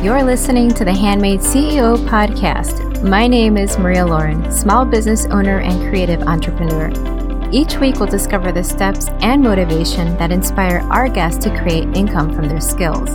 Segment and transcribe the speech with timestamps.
[0.00, 3.02] You're listening to the Handmade CEO podcast.
[3.02, 6.92] My name is Maria Lauren, small business owner and creative entrepreneur.
[7.50, 12.32] Each week, we'll discover the steps and motivation that inspire our guests to create income
[12.32, 13.10] from their skills.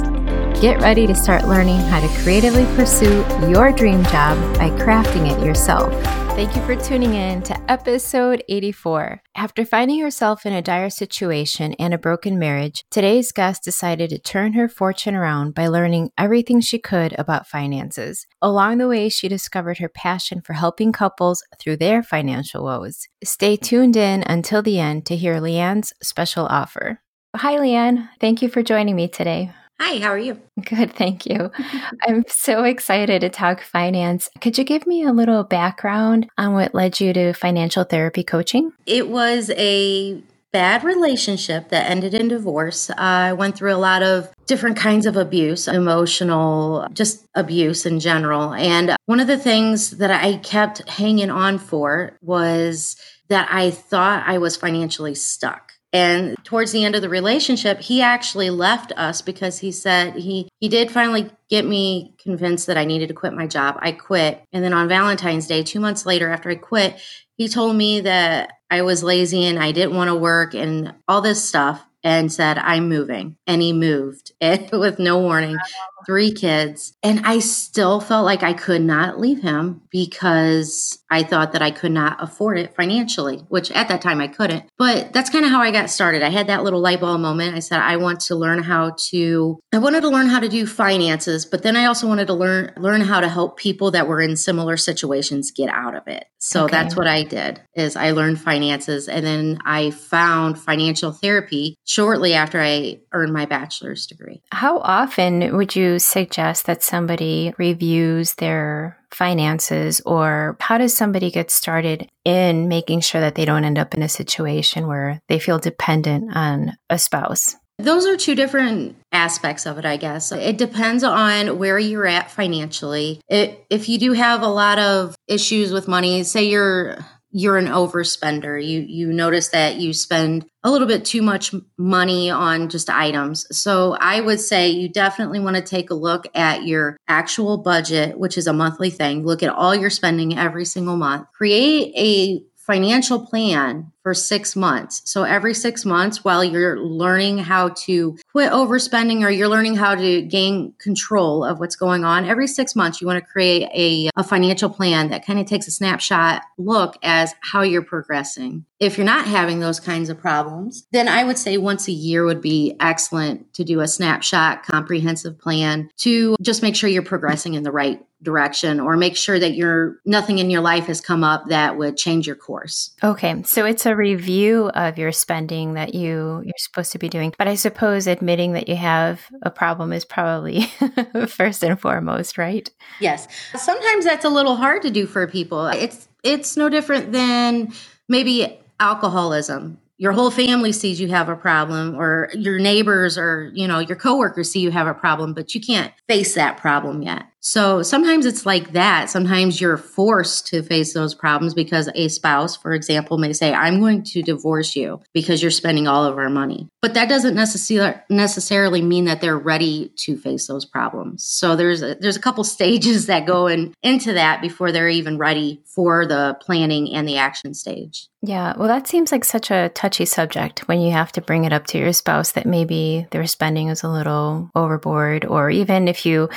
[0.64, 5.46] Get ready to start learning how to creatively pursue your dream job by crafting it
[5.46, 5.92] yourself.
[6.38, 9.22] Thank you for tuning in to episode 84.
[9.36, 14.20] After finding herself in a dire situation and a broken marriage, today's guest decided to
[14.20, 18.26] turn her fortune around by learning everything she could about finances.
[18.42, 23.10] Along the way, she discovered her passion for helping couples through their financial woes.
[23.22, 27.02] Stay tuned in until the end to hear Leanne's special offer.
[27.36, 28.08] Hi, Leanne.
[28.22, 29.52] Thank you for joining me today.
[29.80, 30.40] Hi, how are you?
[30.64, 31.52] Good, thank you.
[32.08, 34.30] I'm so excited to talk finance.
[34.40, 38.72] Could you give me a little background on what led you to financial therapy coaching?
[38.86, 40.22] It was a
[40.54, 42.92] bad relationship that ended in divorce.
[42.92, 48.54] I went through a lot of different kinds of abuse, emotional, just abuse in general.
[48.54, 52.96] And one of the things that I kept hanging on for was
[53.30, 55.73] that I thought I was financially stuck.
[55.94, 60.50] And towards the end of the relationship, he actually left us because he said he
[60.60, 63.78] he did finally get me convinced that I needed to quit my job.
[63.80, 64.44] I quit.
[64.52, 67.00] And then on Valentine's Day, 2 months later after I quit,
[67.38, 71.22] he told me that I was lazy and I didn't want to work and all
[71.22, 73.38] this stuff and said, I'm moving.
[73.48, 75.58] And he moved and with no warning,
[76.06, 76.94] three kids.
[77.02, 81.70] And I still felt like I could not leave him because I thought that I
[81.70, 84.66] could not afford it financially, which at that time I couldn't.
[84.80, 86.24] But that's kind of how I got started.
[86.24, 87.56] I had that little light bulb moment.
[87.56, 90.66] I said, I want to learn how to, I wanted to learn how to do
[90.66, 94.22] finances, but then I also wanted to learn, learn how to help people that were
[94.22, 96.26] in similar situations get out of it.
[96.40, 96.72] So okay.
[96.72, 102.34] that's what I did is I learned finances and then I found financial therapy shortly
[102.34, 104.42] after I earned my bachelor's degree.
[104.52, 111.52] How often would you suggest that somebody reviews their finances or how does somebody get
[111.52, 115.60] started in making sure that they don't end up in a situation where they feel
[115.60, 117.56] dependent on a spouse?
[117.80, 120.32] Those are two different aspects of it, I guess.
[120.32, 123.20] It depends on where you're at financially.
[123.28, 127.00] It, if you do have a lot of issues with money, say you're
[127.34, 128.64] you're an overspender.
[128.64, 133.48] You you notice that you spend a little bit too much money on just items.
[133.52, 138.20] So I would say you definitely want to take a look at your actual budget,
[138.20, 139.26] which is a monthly thing.
[139.26, 141.26] Look at all your spending every single month.
[141.34, 145.02] Create a financial plan for six months.
[145.06, 149.96] So every six months, while you're learning how to quit overspending or you're learning how
[149.96, 154.10] to gain control of what's going on, every six months, you want to create a,
[154.20, 158.66] a financial plan that kind of takes a snapshot look as how you're progressing.
[158.80, 162.26] If you're not having those kinds of problems, then I would say once a year
[162.26, 167.54] would be excellent to do a snapshot comprehensive plan to just make sure you're progressing
[167.54, 171.24] in the right direction or make sure that you're nothing in your life has come
[171.24, 172.92] up that would change your course.
[173.04, 173.44] Okay.
[173.44, 177.34] So it's a review of your spending that you you're supposed to be doing.
[177.38, 180.62] But I suppose admitting that you have a problem is probably
[181.28, 182.70] first and foremost, right?
[183.00, 183.28] Yes.
[183.56, 185.68] Sometimes that's a little hard to do for people.
[185.68, 187.74] It's it's no different than
[188.08, 193.68] maybe alcoholism your whole family sees you have a problem or your neighbors or you
[193.68, 197.26] know your coworkers see you have a problem but you can't face that problem yet
[197.46, 199.10] so sometimes it's like that.
[199.10, 203.82] Sometimes you're forced to face those problems because a spouse, for example, may say, I'm
[203.82, 206.70] going to divorce you because you're spending all of our money.
[206.82, 211.26] But that doesn't necessarily necessarily mean that they're ready to face those problems.
[211.26, 215.18] So there's a, there's a couple stages that go in, into that before they're even
[215.18, 218.08] ready for the planning and the action stage.
[218.22, 221.52] Yeah, well, that seems like such a touchy subject when you have to bring it
[221.52, 226.06] up to your spouse that maybe their spending is a little overboard, or even if
[226.06, 226.30] you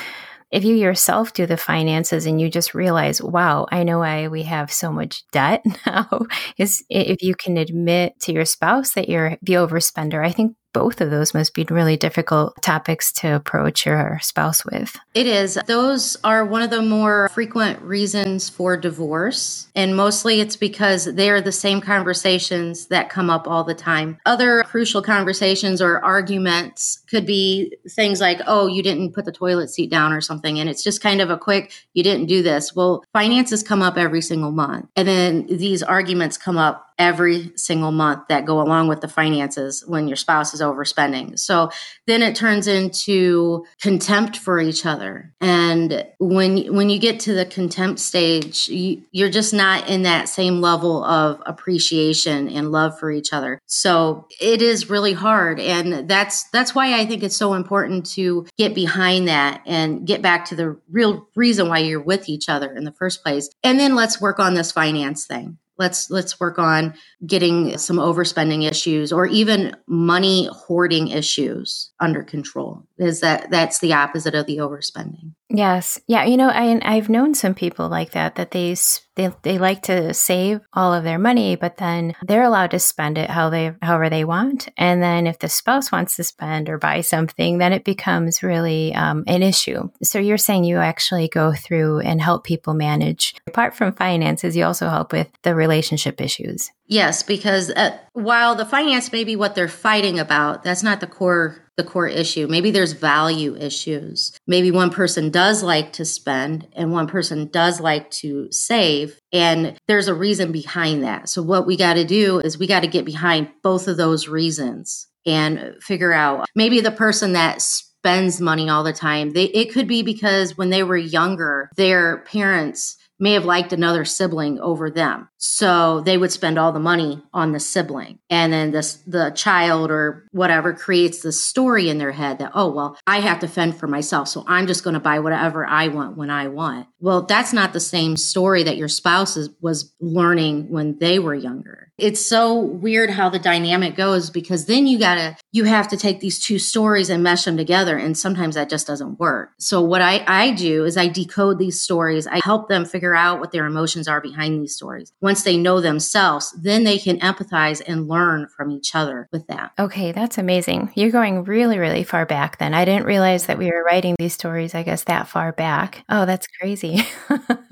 [0.51, 4.45] if you yourself do the finances and you just realize, wow, I know why we
[4.45, 6.27] have so much debt now,
[6.57, 11.00] is if you can admit to your spouse that you're the overspender, I think both
[11.00, 14.95] of those must be really difficult topics to approach your spouse with.
[15.15, 15.59] It is.
[15.66, 19.68] Those are one of the more frequent reasons for divorce.
[19.74, 24.18] And mostly it's because they are the same conversations that come up all the time.
[24.27, 29.71] Other crucial conversations or arguments could be things like, oh, you didn't put the toilet
[29.71, 30.60] seat down or something.
[30.60, 32.77] And it's just kind of a quick, you didn't do this.
[32.77, 34.91] Well, finances come up every single month.
[34.95, 39.84] And then these arguments come up every single month that go along with the finances
[39.87, 41.39] when your spouse is overspending.
[41.39, 41.71] So
[42.07, 45.34] then it turns into contempt for each other.
[45.41, 50.28] And when when you get to the contempt stage, you, you're just not in that
[50.28, 53.60] same level of appreciation and love for each other.
[53.66, 58.47] So it is really hard and that's that's why I think it's so important to
[58.57, 62.72] get behind that and get back to the real reason why you're with each other
[62.72, 63.51] in the first place.
[63.63, 66.95] And then let's work on this finance thing let's let's work on
[67.27, 72.87] getting some overspending issues or even money hoarding issues under control.
[72.99, 76.01] Is that that's the opposite of the overspending yes.
[76.07, 78.77] Yeah you know i i've known some people like that that they
[79.15, 83.16] they, they like to save all of their money but then they're allowed to spend
[83.19, 86.78] it how they however they want and then if the spouse wants to spend or
[86.78, 89.89] buy something then it becomes really um, an issue.
[90.03, 93.34] So you're saying you actually go through and help people manage.
[93.47, 96.71] Apart from finances you also help with the relationship issues.
[96.87, 101.07] Yes because uh, while the finance may be what they're fighting about that's not the
[101.07, 102.47] core the core issue.
[102.49, 104.33] Maybe there's value issues.
[104.47, 109.21] Maybe one person does like to spend and one person does like to save.
[109.33, 111.28] And there's a reason behind that.
[111.28, 114.28] So, what we got to do is we got to get behind both of those
[114.28, 119.73] reasons and figure out maybe the person that spends money all the time, they, it
[119.73, 124.91] could be because when they were younger, their parents may have liked another sibling over
[124.91, 125.28] them.
[125.39, 128.18] So they would spend all the money on the sibling.
[128.30, 132.71] And then this the child or whatever creates the story in their head that, oh,
[132.71, 134.28] well, I have to fend for myself.
[134.28, 136.89] So I'm just going to buy whatever I want when I want.
[137.01, 141.34] Well, that's not the same story that your spouse is, was learning when they were
[141.34, 141.92] younger.
[141.98, 146.21] It's so weird how the dynamic goes because then you gotta, you have to take
[146.21, 147.97] these two stories and mesh them together.
[147.97, 149.53] And sometimes that just doesn't work.
[149.59, 152.27] So what I, I do is I decode these stories.
[152.27, 155.12] I help them figure out what their emotions are behind these stories.
[155.20, 159.72] Once they know themselves, then they can empathize and learn from each other with that.
[159.78, 160.92] Okay, that's amazing.
[160.94, 162.74] You're going really, really far back then.
[162.74, 166.04] I didn't realize that we were writing these stories, I guess, that far back.
[166.08, 167.04] Oh, that's crazy.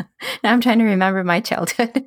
[0.44, 2.04] I'm trying to remember my childhood.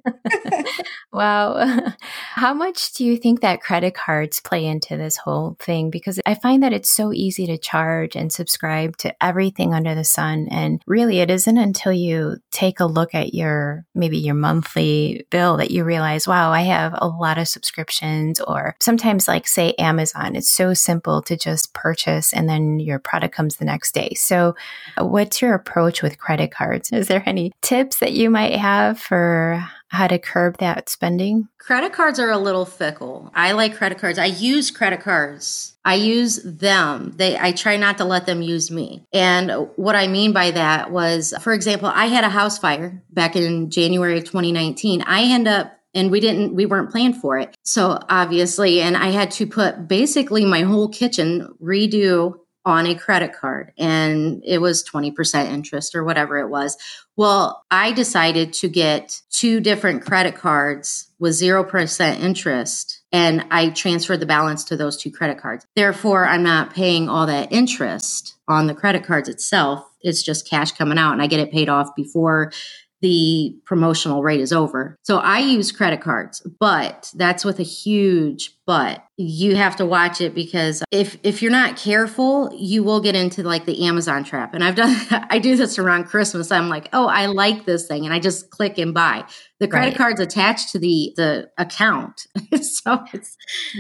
[1.12, 1.92] wow.
[2.34, 5.90] How much do you think that credit cards play into this whole thing?
[5.90, 10.04] Because I find that it's so easy to charge and subscribe to everything under the
[10.04, 10.48] sun.
[10.52, 15.58] And really, it isn't until you take a look at your maybe your monthly bill
[15.58, 18.40] that you realize, wow, I have a lot of subscriptions.
[18.40, 23.36] Or sometimes, like, say, Amazon, it's so simple to just purchase and then your product
[23.36, 24.14] comes the next day.
[24.16, 24.56] So,
[25.00, 26.92] uh, what's your approach with credit cards?
[26.92, 31.48] Is there any tips that you might have for how to curb that spending?
[31.60, 33.32] Credit cards are a little fickle.
[33.34, 34.20] I like credit cards.
[34.20, 35.78] I use credit cards.
[35.86, 37.14] I use them.
[37.16, 39.06] They I try not to let them use me.
[39.14, 43.36] And what I mean by that was for example, I had a house fire back
[43.36, 45.04] in January of 2019.
[45.04, 47.56] I end up and we didn't we weren't planned for it.
[47.64, 52.36] So obviously and I had to put basically my whole kitchen redo
[52.68, 56.76] on a credit card and it was 20% interest or whatever it was.
[57.16, 64.20] Well, I decided to get two different credit cards with 0% interest and I transferred
[64.20, 65.66] the balance to those two credit cards.
[65.78, 69.90] Therefore, I'm not paying all that interest on the credit cards itself.
[70.02, 72.52] It's just cash coming out and I get it paid off before
[73.00, 74.98] the promotional rate is over.
[75.04, 80.22] So I use credit cards, but that's with a huge but you have to watch
[80.22, 84.54] it because if if you're not careful you will get into like the amazon trap.
[84.54, 84.96] And i've done
[85.32, 86.52] i do this around christmas.
[86.52, 89.26] I'm like oh i like this thing and i just click and buy.
[89.60, 89.98] The credit right.
[89.98, 92.28] card's attached to the the account.
[92.60, 93.38] So it's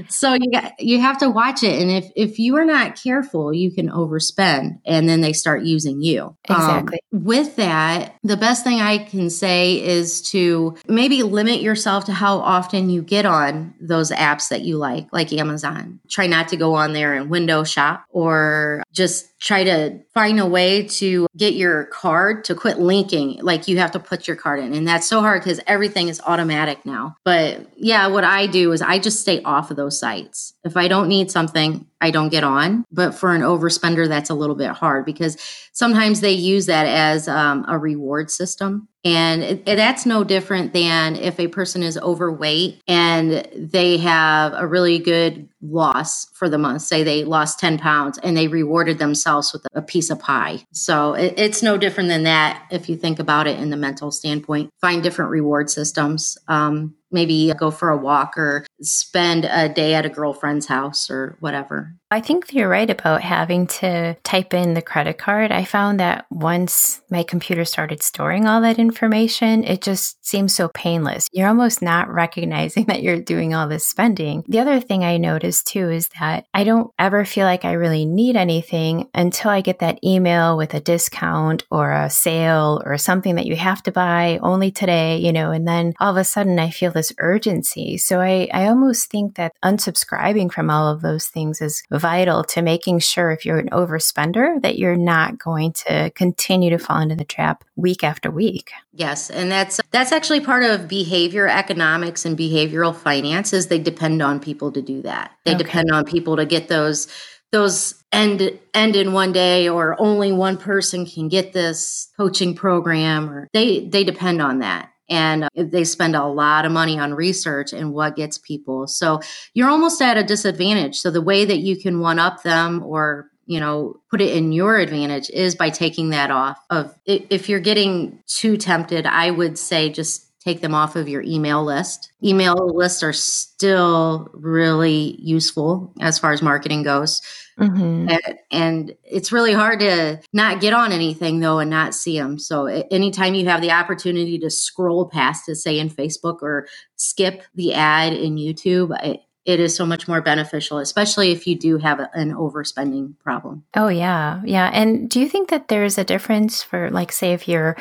[0.07, 1.81] so you got you have to watch it.
[1.81, 6.01] And if if you are not careful you can overspend and then they start using
[6.01, 6.35] you.
[6.49, 6.99] Um, exactly.
[7.13, 12.13] um, with that the best thing i can say is to maybe limit yourself to
[12.13, 15.99] how often you get on those apps that you like, like Amazon.
[16.09, 20.45] Try not to go on there and window shop or just try to find a
[20.45, 23.39] way to get your card to quit linking.
[23.41, 24.73] Like you have to put your card in.
[24.73, 27.15] And that's so hard because everything is automatic now.
[27.23, 30.53] But yeah, what I do is I just stay off of those sites.
[30.63, 32.85] If I don't need something, I don't get on.
[32.91, 35.37] But for an overspender, that's a little bit hard because
[35.73, 38.87] sometimes they use that as um, a reward system.
[39.03, 44.53] And it, it, that's no different than if a person is overweight and they have
[44.53, 46.81] a really good loss for the month.
[46.81, 50.65] Say they lost 10 pounds and they rewarded themselves with a piece of pie.
[50.73, 54.11] So it, it's no different than that if you think about it in the mental
[54.11, 54.71] standpoint.
[54.81, 56.37] Find different reward systems.
[56.47, 61.37] Um, maybe go for a walk or spend a day at a girlfriend's house or
[61.39, 61.95] whatever.
[62.09, 65.51] I think you're right about having to type in the credit card.
[65.51, 70.69] I found that once my computer started storing all that information, it just seems so
[70.69, 71.27] painless.
[71.33, 74.45] You're almost not recognizing that you're doing all this spending.
[74.47, 78.05] The other thing I noticed too is that I don't ever feel like I really
[78.05, 83.35] need anything until I get that email with a discount or a sale or something
[83.35, 86.57] that you have to buy only today, you know, and then all of a sudden
[86.57, 87.97] I feel this urgency.
[87.97, 92.61] So I, I almost think that unsubscribing from all of those things is vital to
[92.61, 97.15] making sure if you're an overspender that you're not going to continue to fall into
[97.15, 98.71] the trap week after week.
[98.93, 104.21] Yes, and that's that's actually part of behavior economics and behavioral finance is they depend
[104.21, 105.31] on people to do that.
[105.45, 105.63] They okay.
[105.63, 107.07] depend on people to get those
[107.51, 113.29] those end end in one day or only one person can get this coaching program
[113.29, 117.13] or they they depend on that and uh, they spend a lot of money on
[117.13, 118.87] research and what gets people.
[118.87, 119.19] So
[119.53, 120.97] you're almost at a disadvantage.
[120.97, 124.51] So the way that you can one up them or you know put it in
[124.51, 129.57] your advantage is by taking that off of if you're getting too tempted i would
[129.57, 135.93] say just take them off of your email list email lists are still really useful
[135.99, 137.21] as far as marketing goes
[137.59, 138.09] Mm-hmm.
[138.09, 142.37] And, and, it's really hard to not get on anything though and not see them.
[142.37, 147.41] So anytime you have the opportunity to scroll past it, say in Facebook or skip
[147.55, 151.77] the ad in YouTube, it, it is so much more beneficial, especially if you do
[151.77, 153.63] have an overspending problem.
[153.73, 154.41] Oh, yeah.
[154.43, 154.69] Yeah.
[154.73, 157.77] And do you think that there's a difference for, like, say, if you're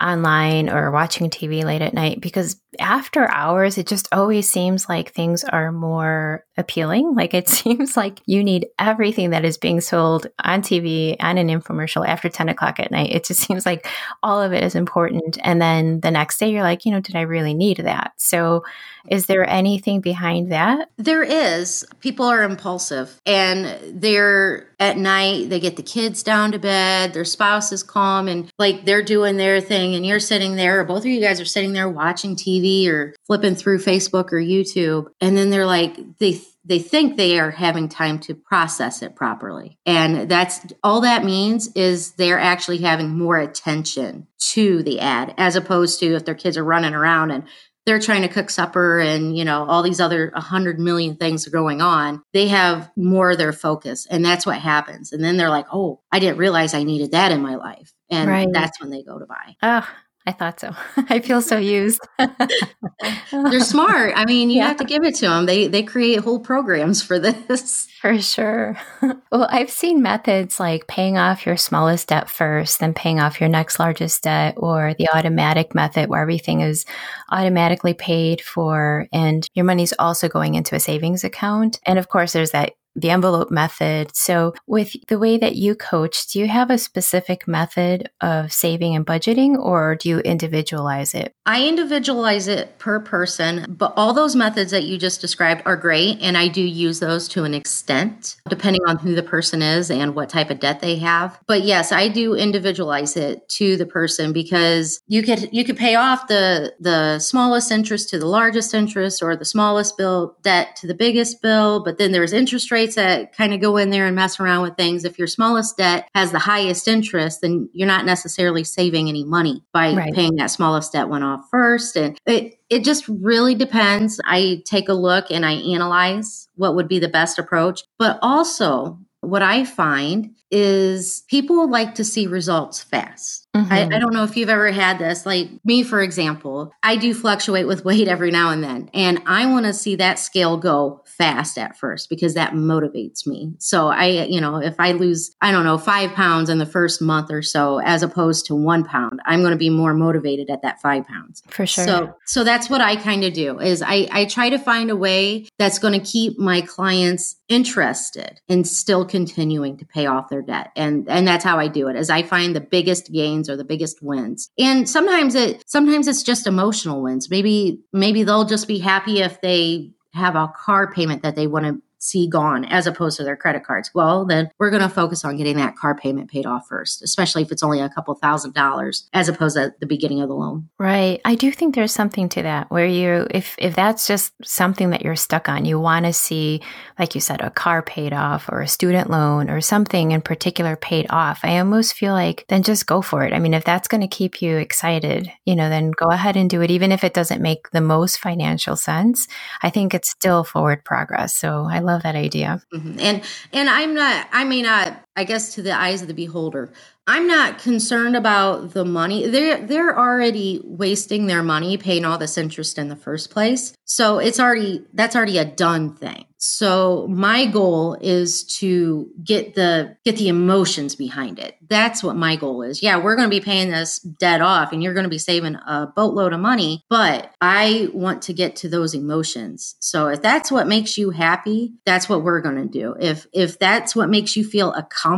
[0.00, 2.22] online or watching TV late at night?
[2.22, 7.14] Because after hours, it just always seems like things are more appealing.
[7.20, 11.48] Like it seems like you need everything that is being sold on TV and an
[11.48, 13.10] infomercial after 10 o'clock at night.
[13.12, 13.86] It just seems like
[14.22, 15.36] all of it is important.
[15.42, 18.12] And then the next day, you're like, you know, did I really need that?
[18.16, 18.64] So,
[19.08, 20.90] is there anything behind that?
[20.96, 21.86] There is.
[22.00, 27.24] People are impulsive and they're at night, they get the kids down to bed, their
[27.24, 31.00] spouse is calm, and like they're doing their thing, and you're sitting there, or both
[31.00, 35.08] of you guys are sitting there watching TV or flipping through Facebook or YouTube.
[35.20, 39.78] And then they're like, they they think they are having time to process it properly.
[39.86, 45.56] And that's all that means is they're actually having more attention to the ad as
[45.56, 47.44] opposed to if their kids are running around and
[47.86, 51.50] they're trying to cook supper and you know all these other 100 million things are
[51.50, 55.48] going on they have more of their focus and that's what happens and then they're
[55.48, 58.48] like oh i didn't realize i needed that in my life and right.
[58.52, 59.88] that's when they go to buy oh
[60.30, 60.70] I thought so.
[61.08, 62.00] I feel so used.
[63.32, 64.12] They're smart.
[64.14, 64.68] I mean, you yeah.
[64.68, 65.46] have to give it to them.
[65.46, 67.88] They they create whole programs for this.
[68.00, 68.76] For sure.
[69.02, 73.48] well, I've seen methods like paying off your smallest debt first, then paying off your
[73.48, 76.84] next largest debt, or the automatic method where everything is
[77.32, 81.80] automatically paid for and your money's also going into a savings account.
[81.84, 84.10] And of course, there's that the envelope method.
[84.14, 88.94] So, with the way that you coach, do you have a specific method of saving
[88.94, 91.34] and budgeting, or do you individualize it?
[91.46, 96.20] I individualize it per person, but all those methods that you just described are great.
[96.20, 100.14] And I do use those to an extent, depending on who the person is and
[100.14, 101.38] what type of debt they have.
[101.46, 105.94] But yes, I do individualize it to the person because you could you could pay
[105.94, 110.86] off the the smallest interest to the largest interest or the smallest bill debt to
[110.86, 114.40] the biggest bill, but then there's interest that kind of go in there and mess
[114.40, 115.04] around with things.
[115.04, 119.64] If your smallest debt has the highest interest, then you're not necessarily saving any money
[119.72, 120.14] by right.
[120.14, 121.96] paying that smallest debt one off first.
[121.96, 124.20] And it, it just really depends.
[124.24, 127.82] I take a look and I analyze what would be the best approach.
[127.98, 133.46] But also, what I find is people like to see results fast.
[133.54, 133.72] Mm-hmm.
[133.72, 135.24] I, I, don't know if you've ever had this.
[135.24, 139.46] Like me, for example, I do fluctuate with weight every now and then, and I
[139.46, 143.52] want to see that scale go fast at first because that motivates me.
[143.58, 147.02] So I, you know, if I lose, I don't know, five pounds in the first
[147.02, 150.62] month or so, as opposed to one pound, I'm going to be more motivated at
[150.62, 151.42] that five pounds.
[151.48, 151.84] For sure.
[151.84, 154.96] So, so that's what I kind of do is I, I try to find a
[154.96, 160.40] way that's going to keep my clients interested in still continuing to pay off their
[160.40, 160.70] debt.
[160.74, 163.64] And, and that's how I do it is I find the biggest gains or the
[163.64, 164.48] biggest wins.
[164.58, 167.28] And sometimes it, sometimes it's just emotional wins.
[167.28, 171.66] Maybe, maybe they'll just be happy if they have a car payment that they want
[171.66, 173.90] to see gone as opposed to their credit cards.
[173.94, 177.42] Well, then we're going to focus on getting that car payment paid off first, especially
[177.42, 180.68] if it's only a couple thousand dollars as opposed to the beginning of the loan.
[180.78, 181.20] Right.
[181.24, 185.02] I do think there's something to that where you if if that's just something that
[185.02, 186.62] you're stuck on, you want to see
[186.98, 190.76] like you said a car paid off or a student loan or something in particular
[190.76, 191.40] paid off.
[191.42, 193.34] I almost feel like then just go for it.
[193.34, 196.48] I mean, if that's going to keep you excited, you know, then go ahead and
[196.48, 199.28] do it even if it doesn't make the most financial sense.
[199.62, 201.34] I think it's still forward progress.
[201.34, 202.62] So I love that idea.
[202.72, 203.00] Mm-hmm.
[203.00, 206.72] And and I'm not I may not I guess to the eyes of the beholder.
[207.06, 209.26] I'm not concerned about the money.
[209.26, 213.74] They're they're already wasting their money paying all this interest in the first place.
[213.84, 216.24] So it's already that's already a done thing.
[216.42, 221.56] So my goal is to get the get the emotions behind it.
[221.68, 222.82] That's what my goal is.
[222.82, 225.56] Yeah, we're going to be paying this debt off and you're going to be saving
[225.56, 229.74] a boatload of money, but I want to get to those emotions.
[229.80, 232.96] So if that's what makes you happy, that's what we're going to do.
[232.98, 235.09] If if that's what makes you feel accomplished,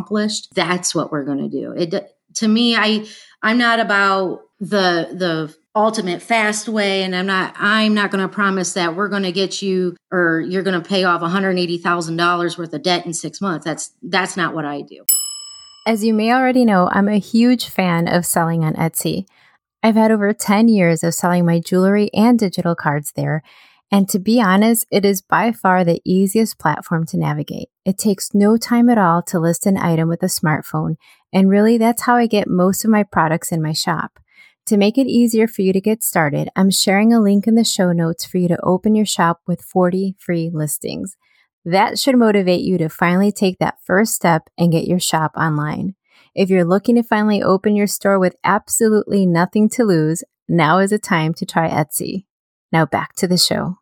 [0.54, 1.72] that's what we're going to do.
[1.72, 3.06] It to me I
[3.42, 8.32] I'm not about the the ultimate fast way and i'm not i'm not going to
[8.32, 12.74] promise that we're going to get you or you're going to pay off $180000 worth
[12.74, 13.64] of debt in six months.
[13.64, 15.04] That's that's not what i do.
[15.86, 19.26] As you may already know i'm a huge fan of selling on etsy.
[19.82, 23.42] I've had over 10 years of selling my jewelry and digital cards there
[23.92, 27.68] and to be honest, it is by far the easiest platform to navigate.
[27.84, 30.96] It takes no time at all to list an item with a smartphone,
[31.30, 34.18] and really that's how I get most of my products in my shop.
[34.66, 37.64] To make it easier for you to get started, I'm sharing a link in the
[37.64, 41.18] show notes for you to open your shop with 40 free listings.
[41.62, 45.96] That should motivate you to finally take that first step and get your shop online.
[46.34, 50.90] If you're looking to finally open your store with absolutely nothing to lose, now is
[50.90, 52.24] the time to try Etsy.
[52.72, 53.81] Now back to the show.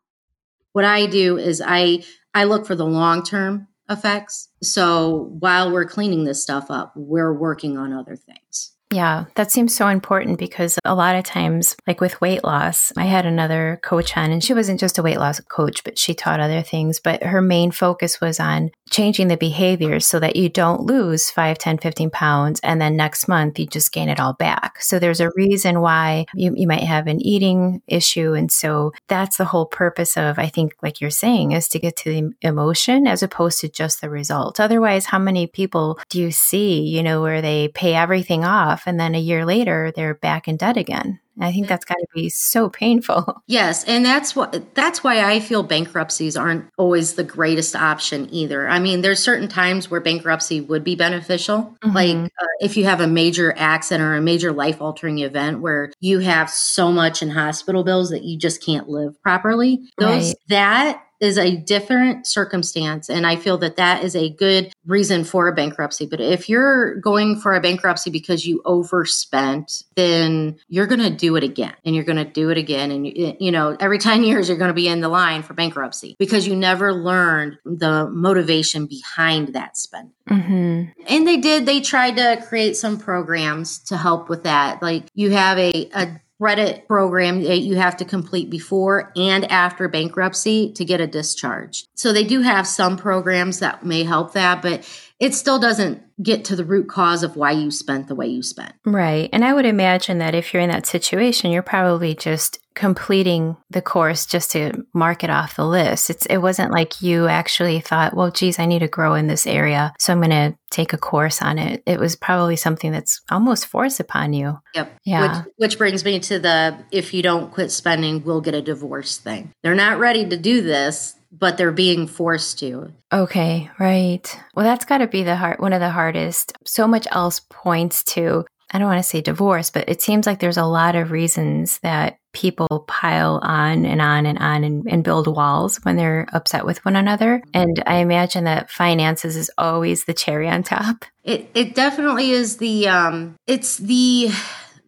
[0.72, 4.48] What I do is I I look for the long-term effects.
[4.62, 8.72] So while we're cleaning this stuff up, we're working on other things.
[8.92, 13.04] Yeah, that seems so important because a lot of times, like with weight loss, I
[13.04, 16.40] had another coach on, and she wasn't just a weight loss coach, but she taught
[16.40, 16.98] other things.
[16.98, 21.56] But her main focus was on changing the behaviors so that you don't lose 5,
[21.56, 22.58] 10, 15 pounds.
[22.64, 24.82] And then next month, you just gain it all back.
[24.82, 28.32] So there's a reason why you, you might have an eating issue.
[28.34, 31.94] And so that's the whole purpose of, I think, like you're saying, is to get
[31.98, 34.58] to the emotion as opposed to just the result.
[34.58, 38.79] Otherwise, how many people do you see, you know, where they pay everything off?
[38.86, 41.20] And then a year later they're back in debt again.
[41.40, 43.42] I think that's got to be so painful.
[43.46, 48.68] Yes, and that's what that's why I feel bankruptcies aren't always the greatest option either.
[48.68, 51.94] I mean, there's certain times where bankruptcy would be beneficial, mm-hmm.
[51.94, 55.90] like uh, if you have a major accident or a major life altering event where
[55.98, 59.80] you have so much in hospital bills that you just can't live properly.
[59.98, 60.36] Those right.
[60.48, 63.10] that is a different circumstance.
[63.10, 66.06] And I feel that that is a good reason for a bankruptcy.
[66.06, 71.36] But if you're going for a bankruptcy because you overspent, then you're going to do
[71.36, 72.90] it again and you're going to do it again.
[72.90, 76.16] And, you know, every 10 years, you're going to be in the line for bankruptcy
[76.18, 80.10] because you never learned the motivation behind that spend.
[80.28, 81.02] Mm-hmm.
[81.06, 84.82] And they did, they tried to create some programs to help with that.
[84.82, 89.88] Like you have a, a credit program that you have to complete before and after
[89.88, 91.84] bankruptcy to get a discharge.
[91.94, 96.46] So they do have some programs that may help that, but it still doesn't get
[96.46, 98.74] to the root cause of why you spent the way you spent.
[98.86, 99.28] Right.
[99.34, 103.82] And I would imagine that if you're in that situation, you're probably just completing the
[103.82, 106.10] course just to mark it off the list.
[106.10, 109.46] It's it wasn't like you actually thought, well, geez, I need to grow in this
[109.46, 111.82] area, so I'm going to take a course on it.
[111.86, 114.58] It was probably something that's almost forced upon you.
[114.74, 114.92] Yep.
[115.04, 115.38] Yeah.
[115.38, 119.18] Which, which brings me to the if you don't quit spending, we'll get a divorce
[119.18, 119.52] thing.
[119.62, 122.92] They're not ready to do this but they're being forced to.
[123.12, 124.40] Okay, right.
[124.54, 126.52] Well, that's got to be the hard one of the hardest.
[126.66, 130.38] So much else points to I don't want to say divorce, but it seems like
[130.38, 135.02] there's a lot of reasons that people pile on and on and on and, and,
[135.02, 137.42] build walls when they're upset with one another.
[137.52, 141.04] And I imagine that finances is always the cherry on top.
[141.24, 144.30] It it definitely is the um it's the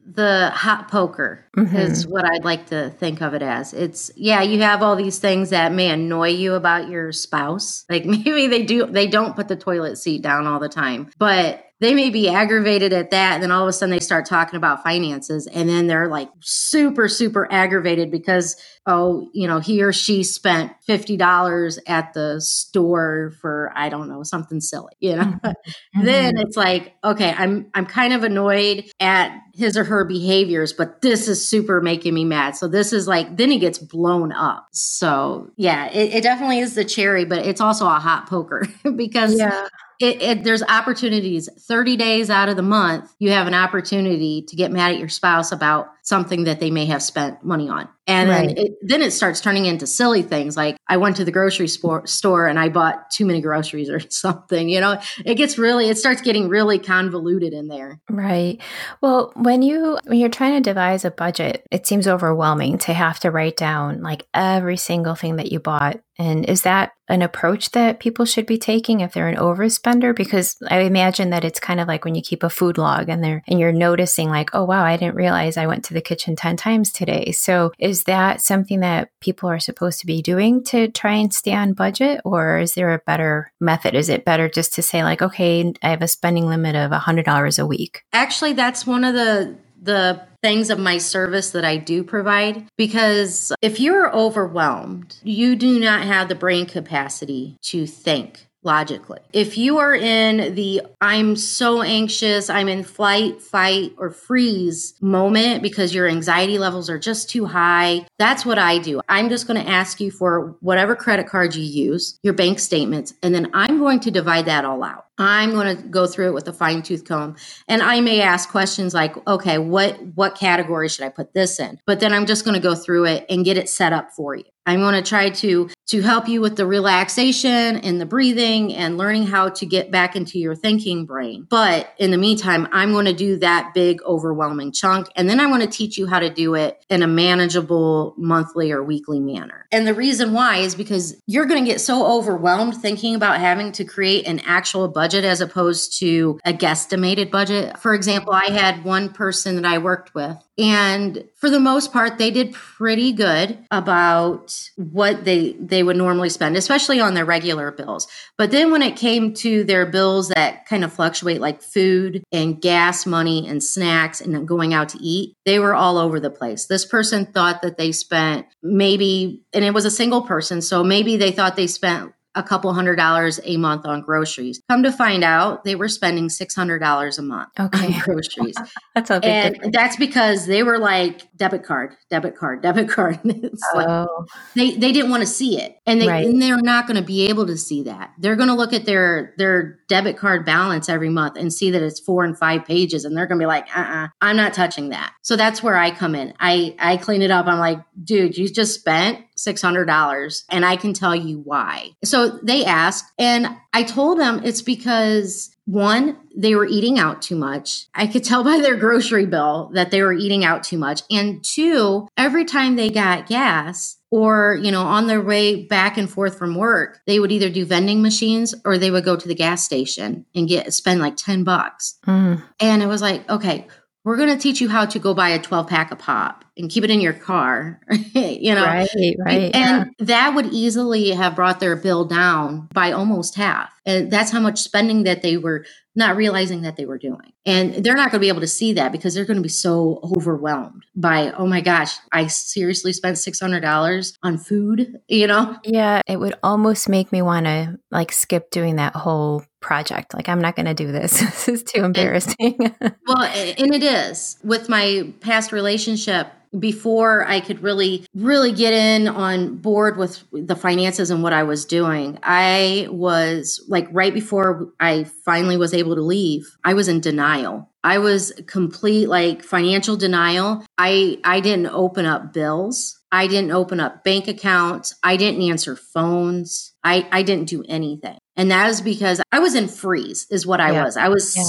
[0.05, 1.77] the hot poker mm-hmm.
[1.77, 3.73] is what I'd like to think of it as.
[3.73, 7.85] It's yeah, you have all these things that may annoy you about your spouse.
[7.89, 11.65] Like maybe they do they don't put the toilet seat down all the time, but
[11.83, 13.35] they may be aggravated at that.
[13.35, 15.49] And then all of a sudden they start talking about finances.
[15.49, 20.71] And then they're like super, super aggravated because, oh, you know, he or she spent
[20.89, 25.25] $50 at the store for, I don't know, something silly, you know?
[25.25, 26.05] Mm-hmm.
[26.05, 31.03] then it's like, okay, I'm, I'm kind of annoyed at his or her behaviors, but
[31.03, 32.55] this is super making me mad.
[32.55, 34.69] So this is like, then he gets blown up.
[34.71, 39.37] So yeah, it, it definitely is the cherry, but it's also a hot poker because
[39.37, 39.67] yeah
[40.03, 41.49] it, it, there's opportunities.
[41.59, 45.09] 30 days out of the month you have an opportunity to get mad at your
[45.09, 47.89] spouse about something that they may have spent money on.
[48.09, 48.49] And right.
[48.49, 51.69] then, it, then it starts turning into silly things like i went to the grocery
[51.69, 55.01] store, store and i bought too many groceries or something you know?
[55.25, 58.01] It gets really it starts getting really convoluted in there.
[58.11, 58.61] Right.
[59.01, 63.21] Well when you when you're trying to devise a budget it seems overwhelming to have
[63.21, 66.01] to write down like every single thing that you bought.
[66.19, 70.15] And is that an approach that people should be taking if they're an overspender?
[70.15, 73.25] Because I imagine that it's kind of like when you keep a food log and
[73.25, 76.37] there and you're noticing like, oh wow, I didn't realize I went to the kitchen
[76.37, 77.33] 10 times today.
[77.33, 81.53] So is that something that people are supposed to be doing to try and stay
[81.53, 82.21] on budget?
[82.25, 83.95] Or is there a better method?
[83.95, 87.59] Is it better just to say like, okay, I have a spending limit of $100
[87.59, 88.03] a week?
[88.13, 93.53] Actually, that's one of the the things of my service that I do provide because
[93.61, 99.21] if you're overwhelmed, you do not have the brain capacity to think logically.
[99.33, 105.63] If you are in the I'm so anxious, I'm in flight, fight, or freeze moment
[105.63, 109.01] because your anxiety levels are just too high, that's what I do.
[109.09, 113.15] I'm just going to ask you for whatever credit card you use, your bank statements,
[113.23, 115.07] and then I'm going to divide that all out.
[115.23, 117.37] I'm going to go through it with a fine tooth comb
[117.69, 121.79] and I may ask questions like, okay, what, what category should I put this in?
[121.87, 124.35] But then I'm just going to go through it and get it set up for
[124.35, 124.45] you.
[124.67, 128.97] I'm going to try to to help you with the relaxation and the breathing and
[128.97, 131.47] learning how to get back into your thinking brain.
[131.51, 135.47] But in the meantime, I'm going to do that big overwhelming chunk and then I
[135.47, 139.67] want to teach you how to do it in a manageable monthly or weekly manner.
[139.71, 143.73] And the reason why is because you're going to get so overwhelmed thinking about having
[143.73, 147.79] to create an actual budget as opposed to a guesstimated budget.
[147.79, 152.19] For example, I had one person that I worked with and for the most part
[152.19, 157.71] they did pretty good about what they they would normally spend especially on their regular
[157.71, 162.23] bills but then when it came to their bills that kind of fluctuate like food
[162.33, 166.31] and gas money and snacks and going out to eat they were all over the
[166.31, 170.85] place this person thought that they spent maybe and it was a single person so
[170.85, 174.61] maybe they thought they spent a couple hundred dollars a month on groceries.
[174.71, 177.87] Come to find out, they were spending six hundred dollars a month okay.
[177.87, 178.57] on groceries.
[178.95, 179.77] that's a big and difference.
[179.77, 183.21] that's because they were like debit card, debit card, debit card.
[183.75, 184.07] oh.
[184.15, 186.27] Like, they they didn't want to see it, and they right.
[186.27, 188.13] and they're not going to be able to see that.
[188.19, 191.83] They're going to look at their their debit card balance every month and see that
[191.83, 194.31] it's four and five pages, and they're going to be like, uh, uh-uh, uh, i
[194.31, 195.13] am not touching that.
[195.23, 196.35] So that's where I come in.
[196.41, 197.47] I I clean it up.
[197.47, 201.91] I'm like, dude, you just spent $600 and I can tell you why.
[202.05, 207.37] So they asked, and I told them it's because one, they were eating out too
[207.37, 207.87] much.
[207.95, 211.03] I could tell by their grocery bill that they were eating out too much.
[211.11, 216.09] And two, every time they got gas, or you know on their way back and
[216.09, 219.35] forth from work they would either do vending machines or they would go to the
[219.35, 222.41] gas station and get spend like 10 bucks mm.
[222.61, 223.67] and it was like okay
[224.05, 226.71] we're going to teach you how to go buy a 12 pack of pop and
[226.71, 227.81] keep it in your car,
[228.15, 228.65] you know.
[228.65, 229.55] Right, right.
[229.55, 230.07] And yeah.
[230.07, 233.69] that would easily have brought their bill down by almost half.
[233.85, 237.33] And that's how much spending that they were not realizing that they were doing.
[237.45, 239.49] And they're not going to be able to see that because they're going to be
[239.49, 245.57] so overwhelmed by, oh my gosh, I seriously spent $600 on food, you know?
[245.65, 250.15] Yeah, it would almost make me want to like skip doing that whole project.
[250.15, 251.21] Like, I'm not going to do this.
[251.21, 252.57] this is too embarrassing.
[253.07, 254.39] well, and it is.
[254.43, 260.57] With my past relationship, before I could really, really get in on board with the
[260.57, 265.95] finances and what I was doing, I was like right before I finally was able
[265.95, 267.71] to leave, I was in denial.
[267.85, 270.65] I was complete like financial denial.
[270.79, 273.01] I I didn't open up bills.
[273.11, 274.95] I didn't open up bank accounts.
[275.03, 276.72] I didn't answer phones.
[276.85, 278.19] I I didn't do anything.
[278.37, 280.85] And that is because I was in freeze is what I yeah.
[280.85, 280.97] was.
[280.97, 281.45] I was yeah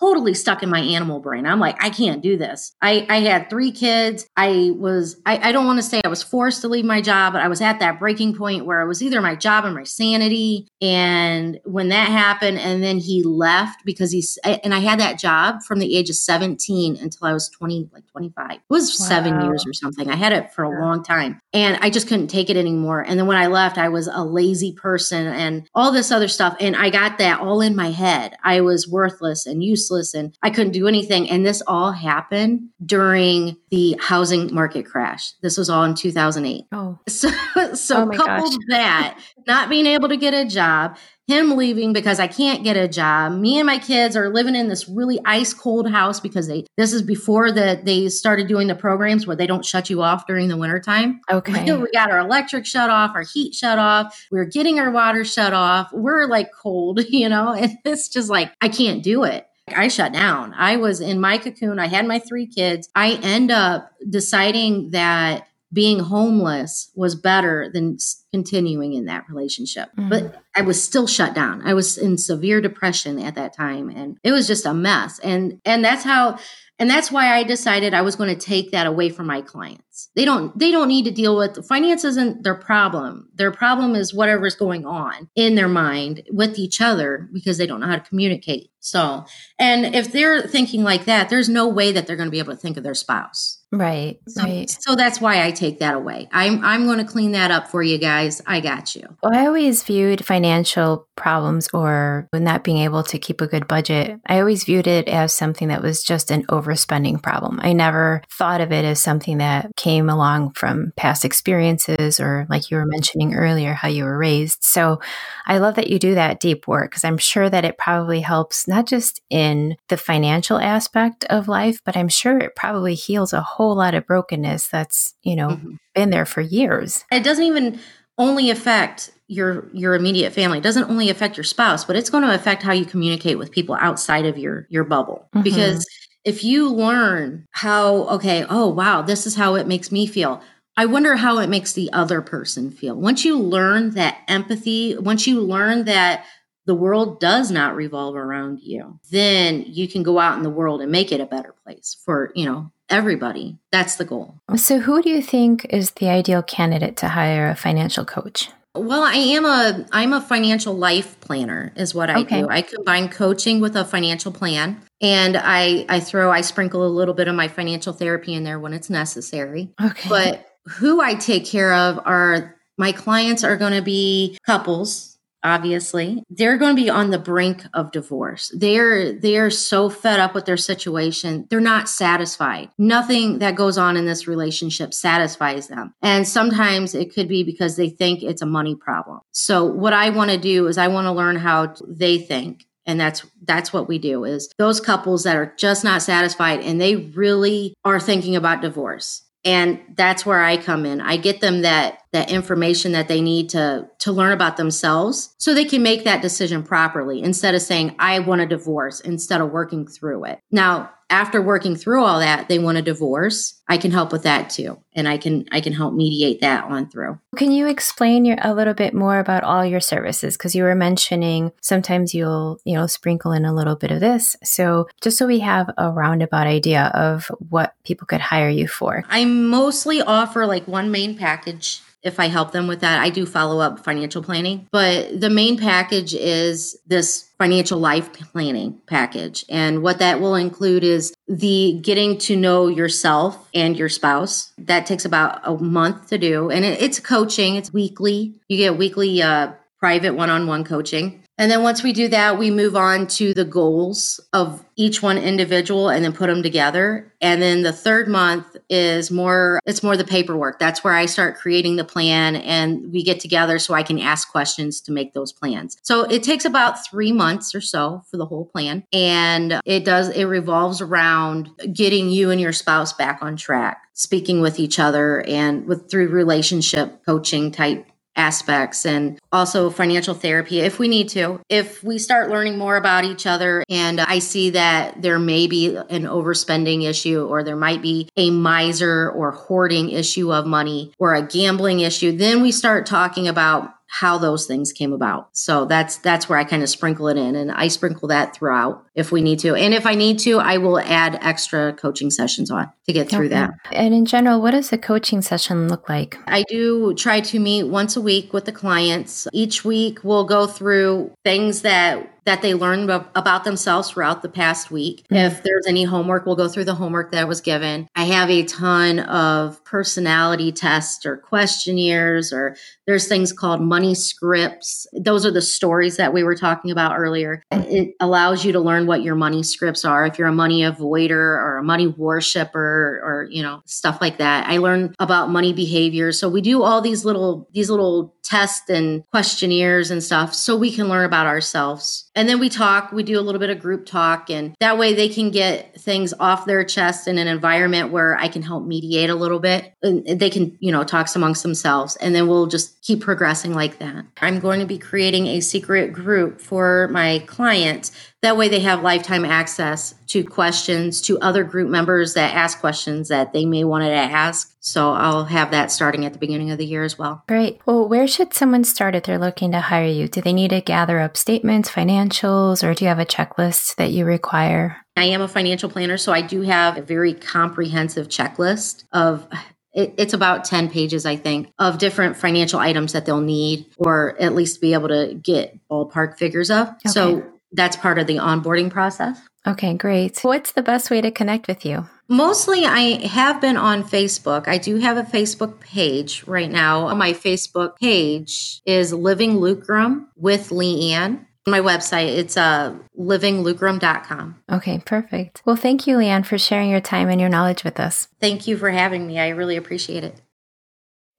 [0.00, 1.46] totally stuck in my animal brain.
[1.46, 2.72] I'm like, I can't do this.
[2.80, 4.26] I, I had three kids.
[4.36, 7.32] I was, I, I don't want to say I was forced to leave my job,
[7.32, 9.84] but I was at that breaking point where it was either my job or my
[9.84, 10.68] sanity.
[10.80, 15.62] And when that happened, and then he left because he's, and I had that job
[15.66, 18.50] from the age of 17 until I was 20, like 25.
[18.52, 19.06] It was wow.
[19.06, 20.08] seven years or something.
[20.08, 23.00] I had it for a long time and I just couldn't take it anymore.
[23.00, 26.56] And then when I left, I was a lazy person and all this other stuff.
[26.60, 28.36] And I got that all in my head.
[28.42, 31.28] I was worthless and useless and I couldn't do anything.
[31.28, 35.32] And this all happened during the housing market crash.
[35.42, 36.64] This was all in 2008.
[36.72, 37.28] Oh, so,
[37.74, 40.96] so oh couple that, not being able to get a job,
[41.28, 43.32] him leaving because I can't get a job.
[43.32, 46.92] Me and my kids are living in this really ice cold house because they this
[46.92, 50.48] is before that they started doing the programs where they don't shut you off during
[50.48, 51.20] the wintertime.
[51.30, 51.70] Okay.
[51.70, 55.52] We got our electric shut off, our heat shut off, we're getting our water shut
[55.52, 55.92] off.
[55.92, 59.46] We're like cold, you know, and it's just like I can't do it.
[59.76, 60.54] I shut down.
[60.54, 61.78] I was in my cocoon.
[61.78, 62.88] I had my three kids.
[62.94, 67.98] I end up deciding that being homeless was better than
[68.32, 69.90] continuing in that relationship.
[69.96, 70.08] Mm-hmm.
[70.08, 71.66] But I was still shut down.
[71.66, 75.18] I was in severe depression at that time and it was just a mess.
[75.18, 76.38] And and that's how
[76.80, 80.10] and that's why I decided I was going to take that away from my clients.
[80.14, 83.28] They don't they don't need to deal with finance isn't their problem.
[83.34, 87.80] Their problem is whatever's going on in their mind with each other because they don't
[87.80, 88.70] know how to communicate.
[88.80, 89.26] So,
[89.58, 92.54] and if they're thinking like that, there's no way that they're going to be able
[92.54, 93.57] to think of their spouse.
[93.70, 94.70] Right, so, right.
[94.70, 96.26] So that's why I take that away.
[96.32, 98.40] I'm I'm going to clean that up for you guys.
[98.46, 99.02] I got you.
[99.22, 104.18] Well, I always viewed financial problems or not being able to keep a good budget.
[104.26, 107.60] I always viewed it as something that was just an overspending problem.
[107.62, 112.70] I never thought of it as something that came along from past experiences or like
[112.70, 114.64] you were mentioning earlier how you were raised.
[114.64, 115.00] So
[115.46, 118.66] I love that you do that deep work because I'm sure that it probably helps
[118.66, 123.42] not just in the financial aspect of life, but I'm sure it probably heals a
[123.42, 125.74] whole lot of brokenness that's, you know, mm-hmm.
[125.94, 127.04] been there for years.
[127.10, 127.80] It doesn't even
[128.16, 130.58] only affect your your immediate family.
[130.58, 133.52] It doesn't only affect your spouse, but it's going to affect how you communicate with
[133.52, 135.28] people outside of your your bubble.
[135.34, 135.42] Mm-hmm.
[135.42, 135.86] Because
[136.24, 140.42] if you learn how okay, oh wow, this is how it makes me feel.
[140.76, 142.94] I wonder how it makes the other person feel.
[142.94, 146.24] Once you learn that empathy, once you learn that
[146.66, 150.80] the world does not revolve around you, then you can go out in the world
[150.80, 153.58] and make it a better place for, you know, everybody.
[153.72, 154.34] That's the goal.
[154.56, 158.50] So, who do you think is the ideal candidate to hire a financial coach?
[158.74, 162.42] Well, I am a I'm a financial life planner is what I okay.
[162.42, 162.48] do.
[162.48, 167.14] I combine coaching with a financial plan and I I throw I sprinkle a little
[167.14, 169.70] bit of my financial therapy in there when it's necessary.
[169.82, 170.08] Okay.
[170.08, 176.22] But who I take care of are my clients are going to be couples obviously
[176.30, 178.52] they're going to be on the brink of divorce.
[178.56, 182.70] They're they're so fed up with their situation they're not satisfied.
[182.78, 185.94] Nothing that goes on in this relationship satisfies them.
[186.02, 189.20] And sometimes it could be because they think it's a money problem.
[189.32, 192.98] So what i want to do is i want to learn how they think and
[192.98, 196.96] that's that's what we do is those couples that are just not satisfied and they
[196.96, 201.00] really are thinking about divorce and that's where i come in.
[201.00, 205.54] I get them that that information that they need to to learn about themselves so
[205.54, 209.50] they can make that decision properly instead of saying i want a divorce instead of
[209.50, 210.40] working through it.
[210.50, 214.50] Now after working through all that they want a divorce i can help with that
[214.50, 214.78] too.
[214.94, 217.18] And i can i can help mediate that on through.
[217.36, 220.36] Can you explain your, a little bit more about all your services?
[220.36, 224.36] Because you were mentioning sometimes you'll you know sprinkle in a little bit of this.
[224.42, 229.04] So just so we have a roundabout idea of what people could hire you for.
[229.08, 233.00] I mostly offer like one main package if I help them with that.
[233.00, 238.80] I do follow up financial planning, but the main package is this financial life planning
[238.86, 239.44] package.
[239.48, 244.52] And what that will include is the getting to know yourself and your spouse.
[244.58, 246.50] That takes about a month to do.
[246.50, 248.34] And it, it's coaching, it's weekly.
[248.48, 251.22] You get weekly uh, private one on one coaching.
[251.38, 255.18] And then once we do that, we move on to the goals of each one
[255.18, 257.12] individual and then put them together.
[257.20, 260.58] And then the third month is more, it's more the paperwork.
[260.58, 264.30] That's where I start creating the plan and we get together so I can ask
[264.30, 265.76] questions to make those plans.
[265.82, 268.84] So it takes about three months or so for the whole plan.
[268.92, 274.40] And it does, it revolves around getting you and your spouse back on track, speaking
[274.40, 277.86] with each other and with through relationship coaching type
[278.18, 281.40] aspects and also financial therapy if we need to.
[281.48, 285.76] If we start learning more about each other and I see that there may be
[285.76, 291.14] an overspending issue or there might be a miser or hoarding issue of money or
[291.14, 295.30] a gambling issue, then we start talking about how those things came about.
[295.32, 298.84] So that's that's where I kind of sprinkle it in and I sprinkle that throughout
[298.94, 299.54] if we need to.
[299.54, 303.26] And if I need to, I will add extra coaching sessions on to get through
[303.26, 303.34] okay.
[303.34, 303.54] that.
[303.72, 306.18] And in general, what does a coaching session look like?
[306.26, 309.26] I do try to meet once a week with the clients.
[309.32, 314.70] Each week we'll go through things that that they learn about themselves throughout the past
[314.70, 315.02] week.
[315.04, 315.14] Mm-hmm.
[315.14, 317.88] If there's any homework, we'll go through the homework that was given.
[317.96, 322.54] I have a ton of personality tests or questionnaires, or
[322.86, 324.86] there's things called money scripts.
[324.92, 327.42] Those are the stories that we were talking about earlier.
[327.50, 330.04] It allows you to learn what your money scripts are.
[330.04, 334.46] If you're a money avoider or a money worshiper or, you know, stuff like that.
[334.46, 336.12] I learn about money behavior.
[336.12, 340.70] So we do all these little, these little tests and questionnaires and stuff so we
[340.70, 342.10] can learn about ourselves.
[342.18, 344.92] And then we talk, we do a little bit of group talk, and that way
[344.92, 349.08] they can get things off their chest in an environment where I can help mediate
[349.08, 349.72] a little bit.
[349.84, 351.94] And they can, you know, talk amongst themselves.
[351.94, 354.04] And then we'll just keep progressing like that.
[354.20, 358.82] I'm going to be creating a secret group for my clients that way, they have
[358.82, 363.84] lifetime access to questions to other group members that ask questions that they may want
[363.84, 364.56] to ask.
[364.68, 367.24] So I'll have that starting at the beginning of the year as well.
[367.26, 367.60] Great.
[367.64, 370.08] Well, where should someone start if they're looking to hire you?
[370.08, 373.90] Do they need to gather up statements, financials, or do you have a checklist that
[373.90, 374.76] you require?
[374.96, 379.26] I am a financial planner, so I do have a very comprehensive checklist of
[379.72, 384.34] it's about 10 pages, I think, of different financial items that they'll need or at
[384.34, 386.68] least be able to get ballpark figures of.
[386.68, 386.88] Okay.
[386.88, 389.20] So that's part of the onboarding process.
[389.46, 390.18] Okay, great.
[390.22, 391.86] What's the best way to connect with you?
[392.08, 394.48] Mostly, I have been on Facebook.
[394.48, 396.94] I do have a Facebook page right now.
[396.94, 401.26] My Facebook page is Living Lucrum with Leanne.
[401.46, 404.42] My website, it's uh, livinglucrum.com.
[404.50, 405.42] Okay, perfect.
[405.44, 408.08] Well, thank you, Leanne, for sharing your time and your knowledge with us.
[408.20, 409.18] Thank you for having me.
[409.18, 410.20] I really appreciate it.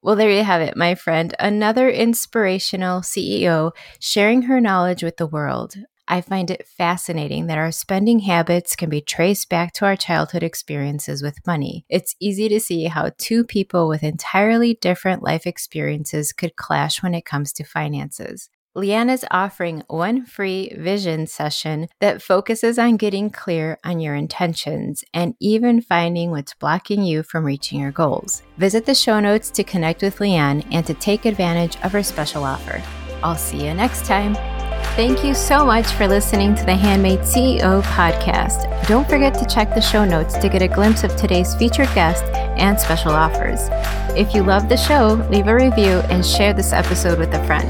[0.02, 1.36] Well, there you have it, my friend.
[1.40, 5.76] Another inspirational CEO sharing her knowledge with the world.
[6.10, 10.42] I find it fascinating that our spending habits can be traced back to our childhood
[10.42, 11.86] experiences with money.
[11.88, 17.14] It's easy to see how two people with entirely different life experiences could clash when
[17.14, 18.50] it comes to finances.
[18.76, 25.04] Leanne is offering one free vision session that focuses on getting clear on your intentions
[25.14, 28.42] and even finding what's blocking you from reaching your goals.
[28.58, 32.44] Visit the show notes to connect with Leanne and to take advantage of her special
[32.44, 32.82] offer.
[33.24, 34.59] I'll see you next time.
[35.00, 38.86] Thank you so much for listening to the Handmade CEO podcast.
[38.86, 42.26] Don't forget to check the show notes to get a glimpse of today's featured guest
[42.36, 43.70] and special offers.
[44.18, 47.70] If you love the show, leave a review and share this episode with a friend.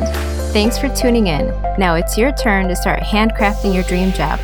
[0.54, 1.50] Thanks for tuning in.
[1.78, 4.39] Now it's your turn to start handcrafting your dream job.